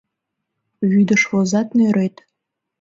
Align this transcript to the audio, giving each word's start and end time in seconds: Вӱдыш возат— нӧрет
Вӱдыш 0.89 1.23
возат— 1.31 1.67
нӧрет 1.77 2.15